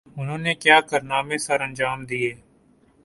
[0.17, 2.31] انہوں نے کیا کارنامے سرانجام دئیے؟